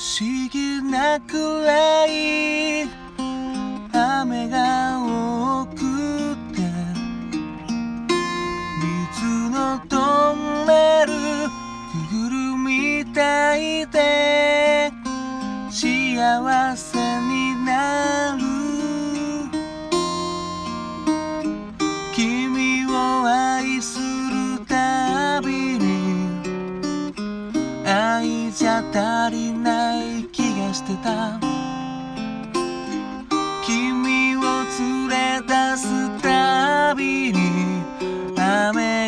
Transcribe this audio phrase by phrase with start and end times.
[0.00, 2.88] 不思議なくらい
[3.92, 5.76] 雨が多く
[6.54, 6.62] て
[8.80, 11.12] 水のトンネル
[12.08, 14.90] くぐるみたいで
[15.68, 16.89] 幸せ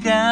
[0.00, 0.27] が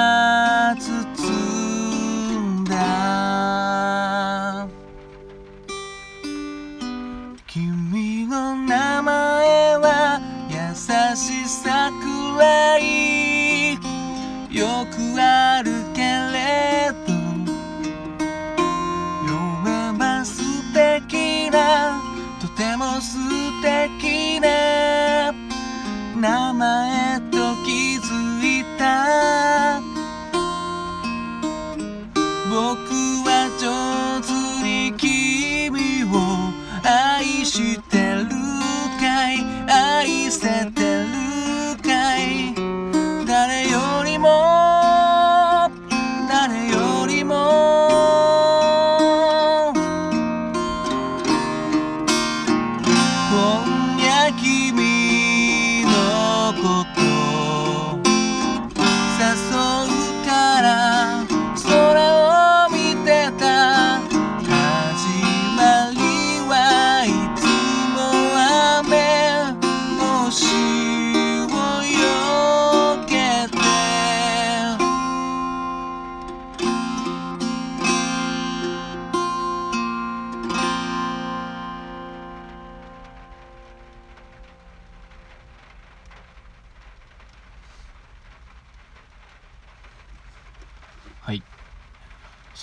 [37.56, 37.95] して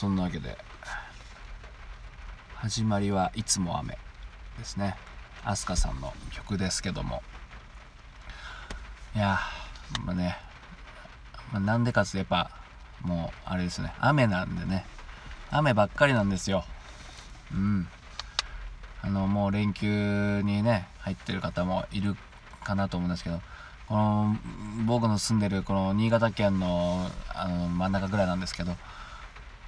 [0.04, 0.58] そんなわけで。
[2.56, 3.98] 始まりはいつも雨
[4.58, 4.98] ですね。
[5.46, 7.24] アスカさんの曲ですけども。
[9.16, 9.40] いや
[10.06, 10.36] まあね、
[11.54, 12.52] まあ、でかつやっぱ
[13.02, 13.94] もうあれですね。
[13.98, 14.86] 雨なんでね。
[15.50, 16.66] 雨ばっかりなんですよ。
[17.54, 17.88] うん。
[19.04, 22.18] あのもう連休にね入ってる方もいる
[22.66, 23.40] かなと思うんですけど。
[23.88, 24.36] この
[24.86, 28.76] 僕の住んでるこの新潟県のあの真ん中ぐらいなんですけど。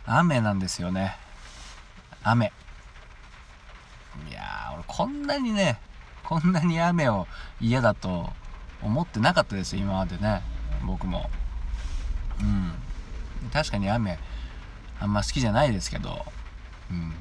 [0.06, 1.18] 雨なんですよね。
[2.24, 2.52] 雨。
[4.30, 5.78] いや俺こんなにね
[6.24, 7.28] こんなに雨を
[7.60, 8.30] 嫌だと
[8.82, 10.42] 思ってなかったですよ今までね。
[10.86, 11.30] 僕も。
[12.42, 12.72] うん。
[13.52, 14.18] 確かに雨
[15.00, 16.26] あんま好きじゃないですけど。
[16.90, 17.14] うん。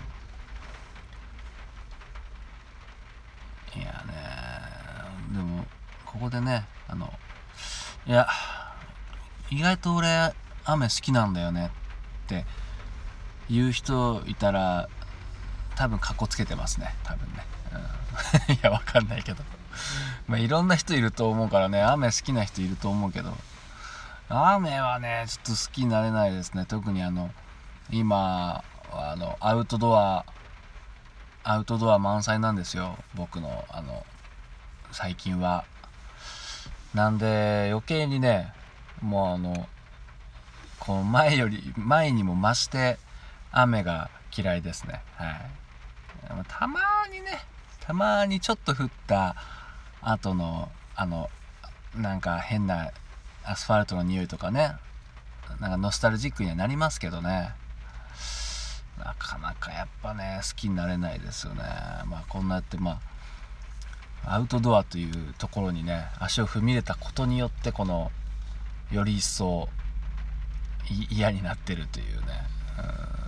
[3.77, 4.15] いやね
[5.33, 5.65] でも
[6.05, 7.13] ここでねあの
[8.07, 8.29] いや
[9.51, 10.33] 意外と俺
[10.65, 11.71] 雨好きなんだよね
[12.25, 12.45] って
[13.51, 14.89] 言う人いたら
[15.77, 16.95] 多分かっこつけてますね。
[17.05, 17.45] 多分ね、
[18.49, 18.55] うん。
[18.55, 19.43] いやわかんないけど。
[20.27, 21.83] まあいろんな人いると思うからね。
[21.83, 23.37] 雨好きな人いると思うけど。
[24.29, 26.65] 雨はねちょっと好きになれないですね。
[26.65, 27.31] 特にあの
[27.91, 30.25] 今あのアウトドア
[31.43, 32.97] アウトドア満載なんですよ。
[33.15, 34.05] 僕のあの
[34.93, 35.65] 最近は。
[36.95, 38.53] なんで余計にね
[39.03, 39.69] もうあの
[40.79, 42.99] この前より前にも増して
[43.57, 45.01] 雨が嫌いですね。
[45.15, 45.51] はい。
[46.49, 46.81] たま
[47.13, 47.41] にね
[47.81, 49.37] たまにちょっと降った
[50.01, 51.31] 後のあの
[51.97, 52.91] なんか変な
[53.45, 54.73] アスファルトの匂いとかね
[55.61, 57.51] なんかノスタルジックにはなりますけどね。
[58.99, 61.63] なかなかやっぱね好きになれないですよね。
[62.07, 63.01] まあこんなやってま
[64.25, 68.11] あアウトドアというところにね足を踏み入れたことによってこの
[68.91, 69.69] より一層
[71.11, 72.27] 嫌になってるというね。
[72.79, 73.24] うん。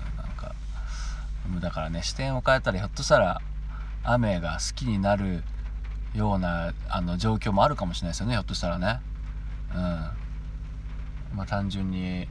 [1.61, 3.41] だからね視点を変えたらひょっとしたら
[4.05, 5.43] 雨が好きになる
[6.15, 9.01] ようなあの状況もあるかもしれないですよねひょっとしたらね。
[9.75, 9.79] うん。
[11.37, 12.29] まあ単純に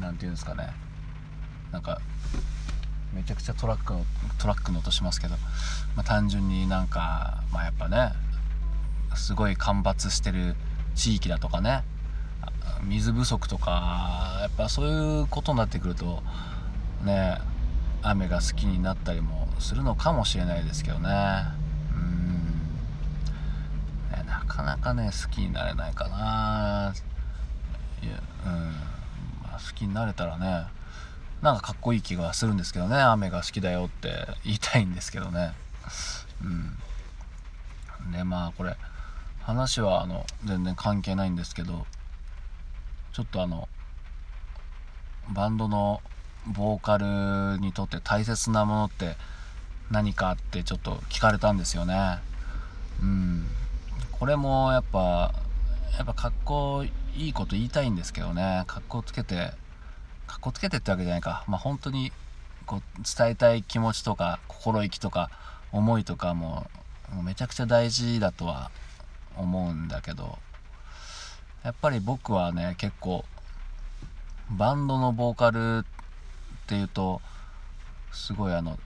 [0.00, 0.70] 何て言うんですかね。
[1.72, 2.00] なんか
[3.12, 4.04] めちゃくちゃトラックの
[4.38, 5.34] トラックの音しますけど、
[5.96, 8.12] まあ、単純になんかまあやっぱね
[9.14, 10.54] すごい干ばつしてる
[10.94, 11.82] 地域だとかね。
[12.84, 16.22] 水不足とかやっぱそういうことになってくると
[17.04, 17.38] ね
[18.02, 21.08] 雨が好きになったりもするのかもしれないですけどね。
[21.94, 22.38] うん。
[24.10, 26.94] ねなかなかね好きになれないかな。
[28.02, 28.52] いやうん、
[29.42, 30.66] まあ、好きになれたらね
[31.42, 35.52] なんかかっこいい気がするんですけどね雨が好きだよって言いたいんですけどね。
[36.42, 36.46] う
[38.08, 38.12] ん。
[38.12, 38.76] でまあこれ
[39.42, 41.86] 話はあの全然関係ないんですけど
[43.12, 43.68] ちょっとあの
[45.30, 46.00] バンドの
[46.46, 49.16] ボーカルにとって大切なものって
[49.90, 52.18] 何かってちょっと聞かれたんですよね。
[53.02, 53.46] うん。
[54.12, 55.32] これもやっぱ
[55.96, 58.64] やっぱ格好いいこと言いたいんですけどね。
[58.66, 59.52] 格好つけて
[60.26, 61.44] 格好つけてってわけじゃないか。
[61.46, 62.12] まあ本当に
[62.66, 62.80] こう
[63.16, 65.30] 伝えたい気持ちとか心意気とか
[65.72, 66.66] 思いとかも
[67.12, 68.70] もうめちゃくちゃ大事だとは
[69.36, 70.38] 思うんだけど
[71.64, 73.24] やっぱり僕はね結構
[74.50, 75.84] バンドのボーカル
[76.70, 77.20] っていうと
[78.12, 78.78] すごいあの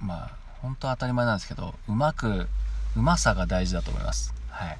[0.00, 0.30] まあ
[0.60, 2.48] 本当当たり前なんですけどうまく
[2.96, 4.34] うまさが大事だと思います。
[4.48, 4.78] はい。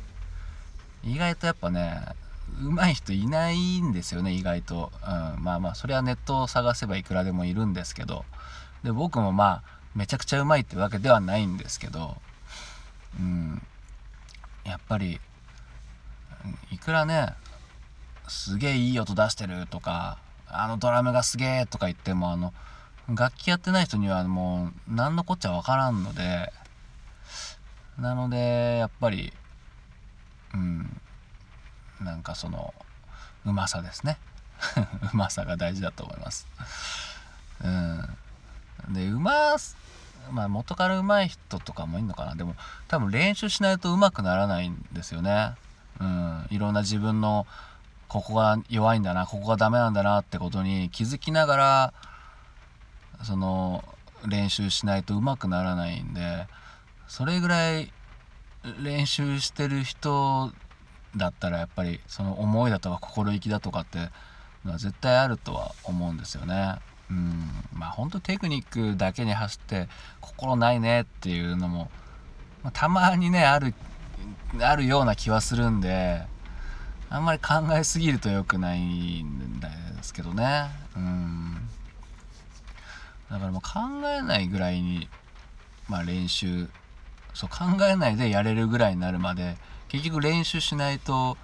[1.04, 2.00] 意外とやっぱね
[2.60, 8.24] 上手い人いないんですよね意外と、うん、まあまあそれはネットを探せばいくらでもいるんですけど。
[8.82, 9.62] で僕もまあ
[9.94, 12.16] めちゃくちゃうまいってわけではないんですけど。
[13.20, 13.62] うん。
[14.64, 15.20] やっぱり
[16.72, 17.34] いくらね
[18.26, 20.18] すげえいい音出してるとか
[20.54, 22.52] あのドラムがすげえとか言ってもあの
[23.08, 26.52] 楽器やってない人にはもう何のこっちゃわからんので。
[27.98, 29.32] なのでやっぱり
[30.52, 31.00] うん
[32.00, 32.74] なんかその
[33.44, 34.18] うまさですね。
[35.12, 36.46] うまさが大事だと思います。
[37.62, 38.16] うん。
[38.90, 39.32] でうま
[40.30, 42.34] まあ元から上手い人とかもいるのかな。
[42.34, 42.56] でも
[42.88, 45.54] 多分練習しないと上手くならないんですよね。
[46.00, 46.46] うん。
[46.50, 47.46] いろんな自分の
[48.08, 51.94] ここが弱いんだなここがダメなんだなってことに気づきながら
[53.24, 53.84] その
[54.26, 56.46] 練習しないと上手くならないんで
[57.08, 57.92] それぐらい
[58.82, 60.52] 練習してる人
[61.16, 64.10] だったらやっぱりその思いだとか心意気だとかって
[64.64, 66.76] のは絶対あるとは思うんですよね。
[67.10, 69.88] うんまあ本当テクニックだけに走って
[70.20, 71.90] 心ないねっていうのも、
[72.62, 73.74] まあ、たまにねある
[74.60, 76.22] あるような気はするんで
[77.14, 79.68] あんまり考えすぎると良くないんで
[80.02, 80.66] すけどね。
[80.96, 81.54] うん。
[83.30, 85.08] だからもう考えないぐらいに
[85.88, 86.68] まあ練習
[87.32, 89.56] そう考えないでやれるぐらいになるまで
[89.86, 91.36] 結局練習しないと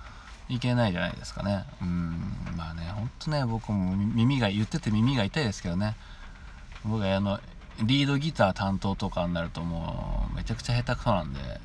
[0.48, 1.64] いけないじゃないですかね。
[1.80, 2.16] うん。
[2.56, 5.94] まあねほんとね僕も耳が言ってて耳が痛いですけどね。
[6.84, 7.38] 僕はあの
[7.84, 11.60] リードギター担当とかになるともうめちゃくちゃ下手くそなんで。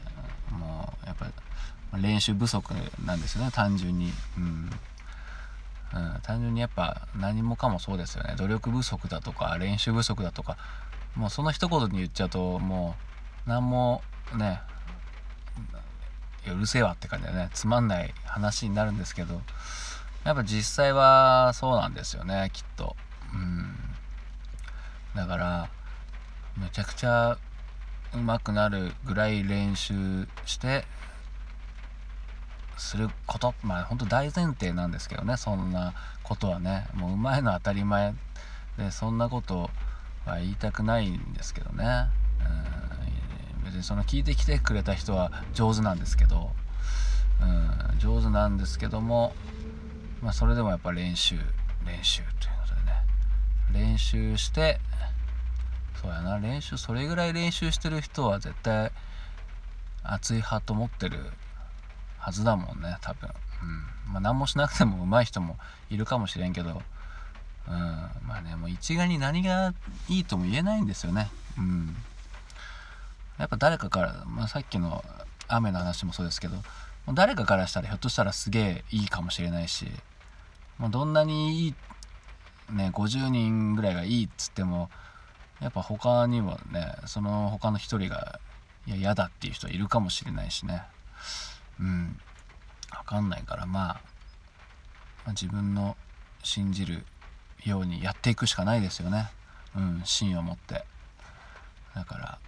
[1.05, 2.73] やっぱ練習不足
[3.05, 4.11] なんですよね単純に。
[4.37, 4.69] うん。
[5.93, 8.35] うん、単純にやっぱ何もかもそうですよね。
[8.37, 10.57] 努力不足だとか練習不足だとか。
[11.15, 12.95] もうその一言に言っちゃうとも
[13.45, 14.01] う何も
[14.35, 14.59] ね
[16.45, 17.49] うるせえわって感じでね。
[17.53, 19.41] つまんない話になるんですけど。
[20.25, 22.95] やっぱ実際はそうなんですよねきっと。
[23.33, 23.75] うん。
[25.15, 25.69] だから
[26.57, 27.37] めちゃくちゃ
[28.13, 30.85] 上手くなるぐらい練習して
[32.77, 35.93] することまあ本当大前提なんですけどねそんな
[36.23, 36.87] ことはね。
[36.95, 38.13] もううまいのは当たり前
[38.77, 39.69] でそんなこと
[40.25, 42.07] は言いたくないんですけどね。
[42.39, 46.51] うん別にその聞いてきてくれた人は上手なんですけど、
[47.41, 49.33] うん、上手なんですけども、
[50.21, 51.35] まあ、それでもやっぱ練習
[51.83, 52.29] 練習という
[52.61, 53.87] ことでね。
[53.87, 54.79] 練習して
[56.05, 56.37] そうやな。
[56.39, 58.91] 練習それぐらい練習してる人は絶対
[60.03, 61.17] 熱いハート持ってる
[62.19, 63.29] はずだもんね多分、
[64.07, 64.13] うん。
[64.13, 65.57] まあ、何もしなくても上手い人も
[65.89, 66.81] いるかもしれんけど、
[67.67, 69.73] うん、まあねもう一概に何が
[70.07, 71.29] いいとも言えないんですよね。
[71.57, 71.95] うん。
[73.39, 75.03] やっぱ誰かから、まあ、さっきの
[75.47, 76.55] 雨の話もそうですけど
[77.13, 79.87] 誰かからしたらひょっとしたらすげえいいかもしれないし
[80.77, 81.75] もうどんなにいい
[82.73, 84.89] ね50人ぐらいがいいっつっても
[85.65, 88.39] やっぱ他にもねその他の一人が
[88.85, 90.83] いや嫌だっていう人いるかもしれないしね。
[91.79, 92.19] うん。
[92.91, 93.99] 分かんないから、まあ、ま
[95.25, 95.97] あ自分の
[96.43, 97.03] 信じる
[97.65, 99.31] ようにやっていくしかないですよね。
[99.75, 100.85] うん芯を持って。
[101.95, 102.39] だから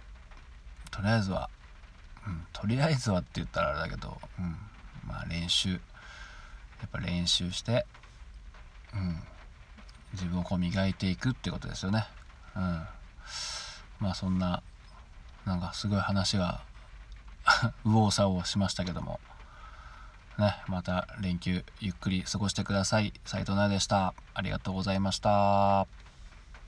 [0.92, 1.50] とりあえずは、
[2.24, 4.56] うん、とりあえずはって言ったらあれだけど、うん、
[5.08, 5.76] まあ練習や
[6.86, 7.84] っぱ練習して、
[8.94, 9.20] うん、
[10.12, 12.06] 自分をこう磨いていくってことですよね。
[12.54, 12.86] うん、
[14.00, 14.62] まあそんな
[15.44, 16.60] なんかすごい話が
[17.84, 19.20] 右往左往しましたけども。
[20.38, 23.12] ねまた連休ゆっくり過ごしてください。
[23.24, 24.14] 斉藤奈でした。
[24.34, 26.07] ありがとうございました。